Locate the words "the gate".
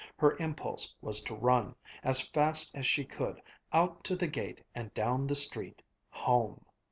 4.15-4.63